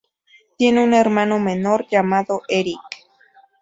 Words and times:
Tiene 0.57 0.83
un 0.83 0.95
hermano 0.95 1.37
menor 1.37 1.85
llamado 1.87 2.41
Erik. 2.47 2.81